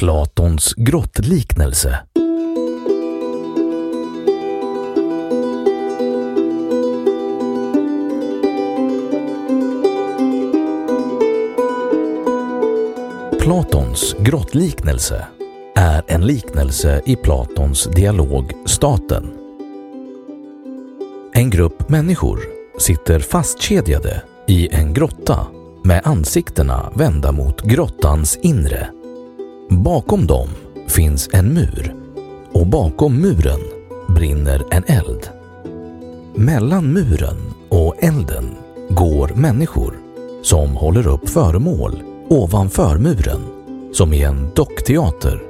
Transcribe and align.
Platons 0.00 0.74
grottliknelse. 0.76 1.98
Platons 13.40 14.16
grottliknelse 14.18 15.26
är 15.76 16.02
en 16.06 16.26
liknelse 16.26 17.02
i 17.06 17.16
Platons 17.16 17.84
dialog 17.84 18.52
Staten. 18.66 19.32
En 21.32 21.50
grupp 21.50 21.88
människor 21.88 22.40
sitter 22.78 23.20
fastkedjade 23.20 24.22
i 24.46 24.68
en 24.72 24.94
grotta 24.94 25.46
med 25.84 26.00
ansiktena 26.04 26.92
vända 26.94 27.32
mot 27.32 27.62
grottans 27.62 28.36
inre. 28.42 28.99
Bakom 29.70 30.26
dem 30.26 30.48
finns 30.88 31.28
en 31.32 31.54
mur 31.54 31.94
och 32.52 32.66
bakom 32.66 33.20
muren 33.20 33.60
brinner 34.08 34.62
en 34.70 34.84
eld. 34.86 35.28
Mellan 36.34 36.92
muren 36.92 37.36
och 37.68 37.94
elden 37.98 38.44
går 38.88 39.28
människor 39.34 39.94
som 40.42 40.76
håller 40.76 41.06
upp 41.06 41.28
föremål 41.28 42.02
ovanför 42.28 42.98
muren 42.98 43.40
som 43.92 44.12
i 44.12 44.22
en 44.22 44.50
dockteater. 44.54 45.42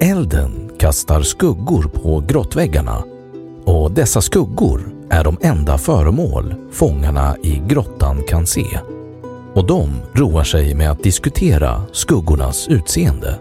Elden 0.00 0.70
kastar 0.78 1.22
skuggor 1.22 1.82
på 1.82 2.24
grottväggarna 2.28 3.02
och 3.64 3.90
dessa 3.90 4.20
skuggor 4.20 4.80
är 5.10 5.24
de 5.24 5.38
enda 5.40 5.78
föremål 5.78 6.54
fångarna 6.72 7.36
i 7.42 7.62
grottan 7.68 8.22
kan 8.28 8.46
se 8.46 8.66
och 9.54 9.66
de 9.66 9.90
roar 10.12 10.44
sig 10.44 10.74
med 10.74 10.90
att 10.90 11.02
diskutera 11.02 11.82
skuggornas 11.92 12.68
utseende. 12.68 13.38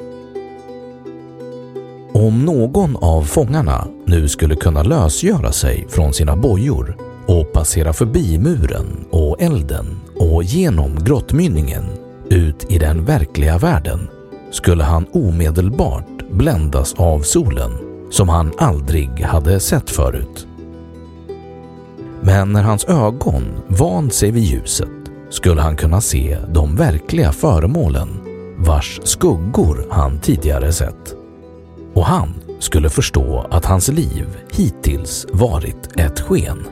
Om 2.14 2.46
någon 2.46 2.96
av 2.96 3.24
fångarna 3.24 3.88
nu 4.06 4.28
skulle 4.28 4.56
kunna 4.56 4.84
lösgöra 4.84 5.52
sig 5.52 5.88
från 5.90 6.14
sina 6.14 6.36
bojor 6.36 6.98
och 7.26 7.54
passera 7.54 7.94
förbi 7.94 8.38
muren 8.38 9.06
och 9.10 9.42
elden 9.42 10.00
och 10.16 10.44
genom 10.44 11.04
grottmynningen 11.04 11.84
ut 12.30 12.72
i 12.72 12.78
den 12.78 13.06
verkliga 13.06 13.58
världen 13.58 14.10
skulle 14.52 14.84
han 14.84 15.06
omedelbart 15.12 16.30
bländas 16.32 16.94
av 16.94 17.20
solen 17.20 17.72
som 18.12 18.30
han 18.30 18.52
aldrig 18.58 19.10
hade 19.22 19.60
sett 19.60 19.90
förut. 19.90 20.48
Men 22.22 22.52
när 22.52 22.64
hans 22.64 22.86
ögon 22.86 23.44
vant 23.68 24.14
sig 24.14 24.32
vid 24.32 24.44
ljuset 24.44 25.01
skulle 25.32 25.62
han 25.62 25.76
kunna 25.76 26.02
se 26.02 26.38
de 26.54 26.76
verkliga 26.76 27.32
föremålen 27.32 28.08
vars 28.58 29.00
skuggor 29.04 29.86
han 29.90 30.20
tidigare 30.20 30.74
sett. 30.74 31.16
Och 31.94 32.06
han 32.06 32.34
skulle 32.60 32.90
förstå 32.90 33.46
att 33.50 33.66
hans 33.66 33.88
liv 33.88 34.28
hittills 34.52 35.28
varit 35.32 36.00
ett 36.00 36.20
sken. 36.20 36.68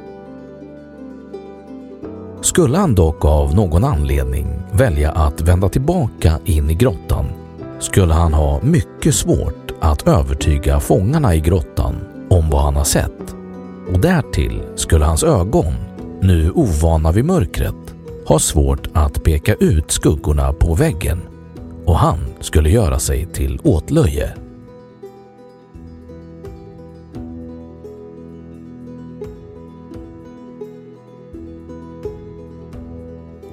Skulle 2.41 2.77
han 2.77 2.95
dock 2.95 3.25
av 3.25 3.55
någon 3.55 3.83
anledning 3.83 4.61
välja 4.71 5.11
att 5.11 5.41
vända 5.41 5.69
tillbaka 5.69 6.39
in 6.45 6.69
i 6.69 6.73
grottan 6.73 7.25
skulle 7.79 8.13
han 8.13 8.33
ha 8.33 8.61
mycket 8.61 9.15
svårt 9.15 9.71
att 9.79 10.07
övertyga 10.07 10.79
fångarna 10.79 11.35
i 11.35 11.39
grottan 11.39 11.95
om 12.29 12.49
vad 12.49 12.61
han 12.61 12.75
har 12.75 12.83
sett. 12.83 13.35
Och 13.93 13.99
därtill 13.99 14.61
skulle 14.75 15.05
hans 15.05 15.23
ögon, 15.23 15.73
nu 16.21 16.51
ovana 16.51 17.11
vid 17.11 17.25
mörkret, 17.25 17.75
har 18.29 18.39
svårt 18.39 18.87
att 18.93 19.23
peka 19.23 19.53
ut 19.53 19.91
skuggorna 19.91 20.53
på 20.53 20.73
väggen 20.73 21.21
och 21.85 21.95
han 21.95 22.19
skulle 22.39 22.69
göra 22.69 22.99
sig 22.99 23.25
till 23.25 23.59
åtlöje. 23.63 24.33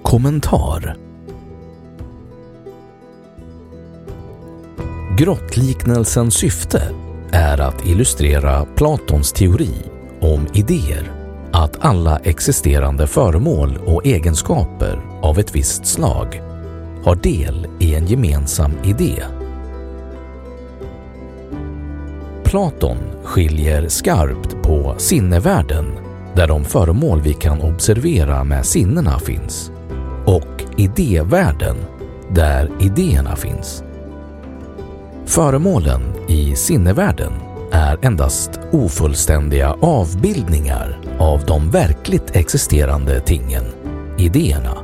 Kommentar 0.02 0.96
Grottliknelsens 5.18 6.34
syfte 6.34 6.82
är 7.32 7.60
att 7.60 7.86
illustrera 7.86 8.64
Platons 8.64 9.32
teori 9.32 9.74
om 10.20 10.46
idéer, 10.54 11.15
att 11.56 11.84
alla 11.84 12.18
existerande 12.18 13.06
föremål 13.06 13.78
och 13.86 14.06
egenskaper 14.06 15.00
av 15.22 15.38
ett 15.38 15.54
visst 15.54 15.86
slag 15.86 16.42
har 17.04 17.14
del 17.14 17.66
i 17.78 17.94
en 17.94 18.06
gemensam 18.06 18.72
idé. 18.84 19.22
Platon 22.44 22.96
skiljer 23.24 23.88
skarpt 23.88 24.62
på 24.62 24.94
sinnevärlden, 24.98 25.86
där 26.34 26.48
de 26.48 26.64
föremål 26.64 27.20
vi 27.20 27.34
kan 27.34 27.60
observera 27.60 28.44
med 28.44 28.66
sinnena 28.66 29.18
finns, 29.18 29.70
och 30.26 30.64
idévärlden, 30.76 31.76
där 32.30 32.70
idéerna 32.80 33.36
finns. 33.36 33.82
Föremålen 35.26 36.02
i 36.28 36.56
sinnevärlden 36.56 37.32
är 37.86 37.98
endast 38.02 38.50
ofullständiga 38.72 39.76
avbildningar 39.80 41.00
av 41.18 41.44
de 41.46 41.70
verkligt 41.70 42.36
existerande 42.36 43.20
tingen, 43.20 43.64
idéerna, 44.18 44.76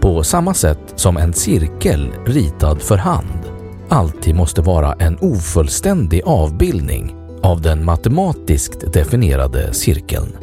på 0.00 0.22
samma 0.22 0.54
sätt 0.54 0.78
som 0.94 1.16
en 1.16 1.32
cirkel 1.32 2.12
ritad 2.26 2.82
för 2.82 2.96
hand 2.96 3.52
alltid 3.88 4.34
måste 4.34 4.62
vara 4.62 4.92
en 4.92 5.18
ofullständig 5.20 6.22
avbildning 6.24 7.14
av 7.42 7.60
den 7.62 7.84
matematiskt 7.84 8.92
definierade 8.92 9.74
cirkeln. 9.74 10.36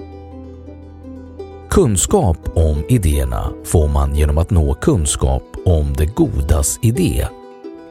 Kunskap 1.70 2.38
om 2.54 2.84
idéerna 2.90 3.52
får 3.64 3.88
man 3.88 4.16
genom 4.16 4.38
att 4.38 4.50
nå 4.50 4.74
kunskap 4.74 5.44
om 5.66 5.94
det 5.94 6.06
godas 6.06 6.80
idé 6.82 7.28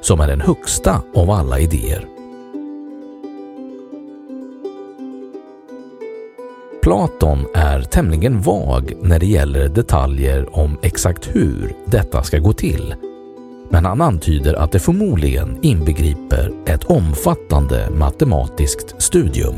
som 0.01 0.21
är 0.21 0.29
den 0.29 0.41
högsta 0.41 1.03
av 1.15 1.31
alla 1.31 1.61
idéer. 1.61 2.14
Platon 6.85 7.47
är 7.55 7.83
tämligen 7.83 8.41
vag 8.41 8.93
när 9.03 9.19
det 9.19 9.27
gäller 9.27 9.69
detaljer 9.69 10.59
om 10.59 10.79
exakt 10.83 11.29
hur 11.33 11.77
detta 11.87 12.23
ska 12.23 12.39
gå 12.39 12.53
till. 12.53 12.95
Men 13.71 13.85
han 13.85 14.01
antyder 14.01 14.55
att 14.55 14.73
det 14.73 14.79
förmodligen 14.79 15.59
inbegriper 15.63 16.53
ett 16.67 16.85
omfattande 16.85 17.91
matematiskt 17.91 19.03
studium. 19.03 19.55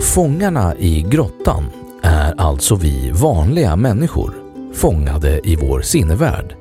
Fångarna 0.00 0.76
i 0.76 1.02
grottan 1.02 1.64
är 2.02 2.34
alltså 2.40 2.74
vi 2.74 3.10
vanliga 3.10 3.76
människor, 3.76 4.34
fångade 4.74 5.48
i 5.48 5.56
vår 5.56 5.80
sinnevärld. 5.80 6.54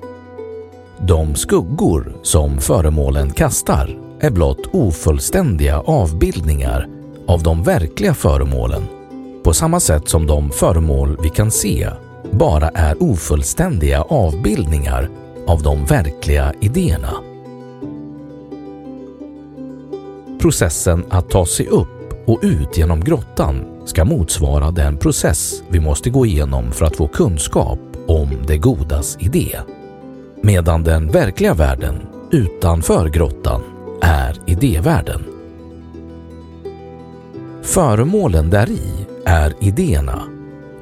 De 1.00 1.36
skuggor 1.36 2.16
som 2.24 2.58
föremålen 2.58 3.32
kastar 3.32 4.00
är 4.20 4.32
blott 4.32 4.68
ofullständiga 4.74 5.80
avbildningar 5.80 6.97
av 7.28 7.44
de 7.44 7.64
verkliga 7.64 8.14
föremålen 8.14 8.88
på 9.48 9.54
samma 9.54 9.80
sätt 9.80 10.10
som 10.10 10.26
de 10.28 10.52
föremål 10.52 11.18
vi 11.22 11.30
kan 11.30 11.52
se 11.52 11.90
bara 12.32 12.70
är 12.70 13.04
ofullständiga 13.04 14.02
avbildningar 14.02 15.10
av 15.48 15.62
de 15.62 15.86
verkliga 15.86 16.54
idéerna. 16.62 17.14
Processen 20.42 21.06
att 21.10 21.30
ta 21.30 21.46
sig 21.46 21.68
upp 21.68 22.28
och 22.28 22.40
ut 22.42 22.78
genom 22.78 23.00
grottan 23.00 23.66
ska 23.86 24.06
motsvara 24.06 24.72
den 24.72 24.98
process 24.98 25.64
vi 25.70 25.80
måste 25.80 26.10
gå 26.10 26.26
igenom 26.26 26.72
för 26.72 26.86
att 26.86 26.96
få 26.96 27.08
kunskap 27.08 27.80
om 28.08 28.30
det 28.48 28.58
godas 28.58 29.18
idé. 29.20 29.60
Medan 30.44 30.84
den 30.84 31.12
verkliga 31.12 31.54
världen 31.54 31.96
utanför 32.32 33.10
grottan 33.10 33.62
är 34.02 34.36
idévärlden. 34.46 35.37
Föremålen 37.68 38.50
däri 38.50 38.82
är 39.26 39.54
idéerna 39.60 40.24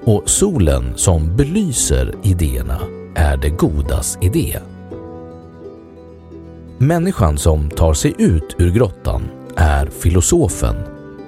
och 0.03 0.29
solen 0.29 0.93
som 0.95 1.35
belyser 1.35 2.15
idéerna 2.23 2.79
är 3.15 3.37
det 3.37 3.49
godas 3.49 4.17
idé. 4.21 4.59
Människan 6.77 7.37
som 7.37 7.69
tar 7.69 7.93
sig 7.93 8.15
ut 8.17 8.55
ur 8.57 8.71
grottan 8.71 9.21
är 9.55 9.85
filosofen 9.85 10.75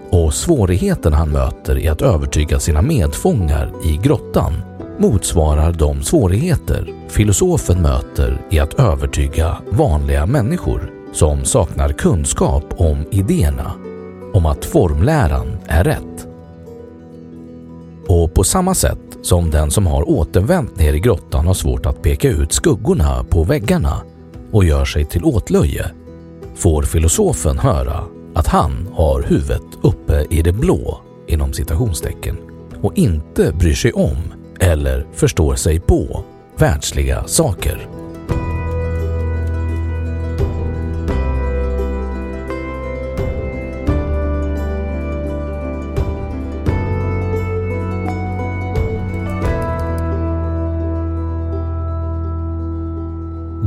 och 0.09 0.33
svårigheten 0.33 1.13
han 1.13 1.29
möter 1.29 1.77
i 1.77 1.87
att 1.87 2.01
övertyga 2.01 2.59
sina 2.59 2.81
medfångar 2.81 3.71
i 3.85 3.99
grottan 4.03 4.53
motsvarar 4.97 5.73
de 5.73 6.03
svårigheter 6.03 6.93
filosofen 7.07 7.81
möter 7.81 8.41
i 8.49 8.59
att 8.59 8.79
övertyga 8.79 9.57
vanliga 9.71 10.25
människor 10.25 10.91
som 11.13 11.45
saknar 11.45 11.89
kunskap 11.89 12.65
om 12.77 13.05
idéerna 13.11 13.73
om 14.33 14.45
att 14.45 14.65
formläran 14.65 15.57
är 15.67 15.83
rätt. 15.83 16.27
Och 18.07 18.33
på 18.33 18.43
samma 18.43 18.73
sätt 18.73 19.17
som 19.21 19.51
den 19.51 19.71
som 19.71 19.87
har 19.87 20.09
återvänt 20.09 20.77
ner 20.77 20.93
i 20.93 20.99
grottan 20.99 21.47
har 21.47 21.53
svårt 21.53 21.85
att 21.85 22.01
peka 22.01 22.29
ut 22.29 22.53
skuggorna 22.53 23.23
på 23.29 23.43
väggarna 23.43 24.01
och 24.51 24.65
gör 24.65 24.85
sig 24.85 25.05
till 25.05 25.23
åtlöje 25.23 25.91
får 26.55 26.83
filosofen 26.83 27.59
höra 27.59 28.03
att 28.33 28.47
han 28.47 28.89
har 28.93 29.21
huvudet 29.21 29.63
uppe 29.81 30.25
i 30.29 30.41
det 30.41 30.51
blå 30.51 31.01
inom 31.27 31.53
citationstecken 31.53 32.37
och 32.81 32.97
inte 32.97 33.51
bryr 33.51 33.73
sig 33.73 33.91
om 33.91 34.17
eller 34.59 35.07
förstår 35.13 35.55
sig 35.55 35.79
på 35.79 36.23
världsliga 36.57 37.23
saker. 37.27 37.96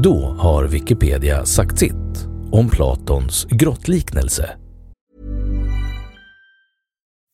Då 0.02 0.35
har 0.38 0.64
Wikipedia 0.64 1.47
sagt 1.47 1.79
sitt 1.79 2.26
om 2.52 2.70
Platons 2.70 3.44
grottliknelse. 3.44 4.56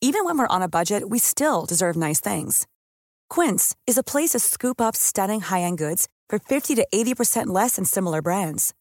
Even 0.00 0.24
when 0.24 0.38
we're 0.38 0.56
on 0.56 0.62
a 0.62 0.68
budget 0.68 1.02
we 1.10 1.18
still 1.18 1.66
deserve 1.68 2.08
nice 2.08 2.34
things. 2.34 2.64
Quince 3.34 3.76
is 3.90 3.98
a 3.98 4.02
place 4.02 4.30
to 4.30 4.40
scoop 4.40 4.80
up 4.80 4.96
stunning 4.96 5.40
high-end 5.40 5.78
goods 5.78 6.06
for 6.30 6.38
50 6.38 6.74
to 6.76 6.86
80% 6.94 7.46
less 7.46 7.76
than 7.76 7.84
similar 7.84 8.22
brands. 8.22 8.74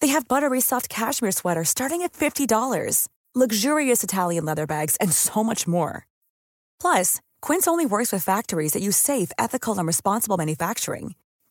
They 0.00 0.12
have 0.12 0.28
buttery 0.28 0.60
soft 0.60 0.88
cashmere 0.88 1.32
sweaters 1.32 1.68
starting 1.68 2.02
at 2.02 2.12
$50, 2.12 3.08
luxurious 3.34 4.04
Italian 4.04 4.44
leather 4.44 4.66
bags, 4.66 4.96
and 5.00 5.12
so 5.12 5.44
much 5.44 5.66
more. 5.66 6.06
Plus, 6.80 7.20
Quince 7.48 7.70
only 7.70 7.86
works 7.86 8.12
with 8.12 8.24
factories 8.24 8.72
that 8.72 8.82
use 8.82 8.96
safe, 8.96 9.32
ethical, 9.38 9.78
and 9.78 9.86
responsible 9.86 10.36
manufacturing. 10.36 11.14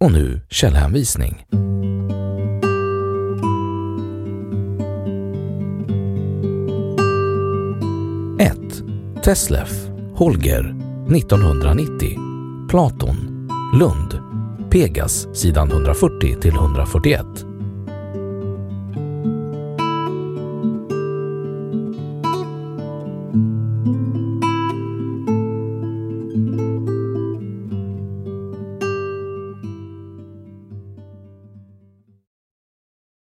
Och 0.00 0.12
nu 0.12 0.40
källhänvisning. 0.50 1.44
1. 8.38 8.56
Teslef, 9.24 9.88
Holger, 10.14 10.74
1990. 11.16 12.18
Platon, 12.68 13.48
Lund, 13.74 14.20
Pegas, 14.70 15.36
sidan 15.36 15.70
140 15.70 16.40
till 16.40 16.54
141. 16.54 17.26